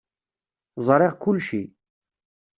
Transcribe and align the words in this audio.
Zṛiɣ 0.85 1.13
kulci. 1.23 1.63